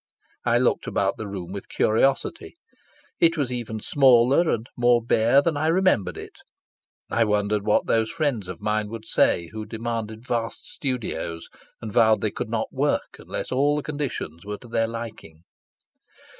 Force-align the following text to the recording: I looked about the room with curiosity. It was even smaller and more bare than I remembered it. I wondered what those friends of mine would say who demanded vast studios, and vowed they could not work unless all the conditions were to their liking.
I 0.45 0.57
looked 0.57 0.87
about 0.87 1.17
the 1.17 1.27
room 1.27 1.51
with 1.51 1.69
curiosity. 1.69 2.57
It 3.19 3.37
was 3.37 3.51
even 3.51 3.79
smaller 3.79 4.49
and 4.49 4.65
more 4.75 4.99
bare 4.99 5.43
than 5.43 5.55
I 5.55 5.67
remembered 5.67 6.17
it. 6.17 6.39
I 7.11 7.23
wondered 7.23 7.63
what 7.67 7.85
those 7.85 8.09
friends 8.09 8.47
of 8.47 8.61
mine 8.61 8.89
would 8.89 9.05
say 9.05 9.49
who 9.51 9.63
demanded 9.63 10.25
vast 10.25 10.65
studios, 10.67 11.49
and 11.83 11.93
vowed 11.93 12.21
they 12.21 12.31
could 12.31 12.49
not 12.49 12.73
work 12.73 13.17
unless 13.19 13.51
all 13.51 13.75
the 13.75 13.83
conditions 13.83 14.43
were 14.43 14.57
to 14.57 14.67
their 14.67 14.87
liking. 14.87 15.43